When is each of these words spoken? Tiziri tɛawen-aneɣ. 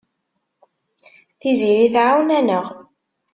Tiziri 1.39 1.87
tɛawen-aneɣ. 1.93 2.65